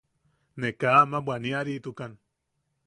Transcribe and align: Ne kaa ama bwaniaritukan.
Ne 0.61 0.69
kaa 0.81 0.95
ama 1.01 1.19
bwaniaritukan. 1.27 2.11